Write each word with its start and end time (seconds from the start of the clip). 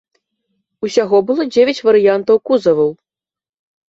Усяго 0.87 1.19
было 1.27 1.43
дзевяць 1.53 1.83
варыянтаў 1.89 2.35
кузаваў. 2.51 2.89